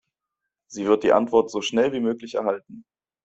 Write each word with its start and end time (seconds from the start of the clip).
Sie 0.67 0.87
wird 0.87 1.03
die 1.03 1.13
Antwort 1.13 1.51
so 1.51 1.61
schnell 1.61 1.93
wie 1.93 1.99
möglich 1.99 2.33
erhalten. 2.33 2.85